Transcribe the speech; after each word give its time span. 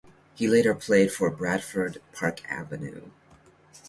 He 0.33 0.47
later 0.47 0.73
played 0.73 1.11
for 1.11 1.29
Bradford 1.29 2.01
(Park 2.11 2.41
Avenue). 2.49 3.11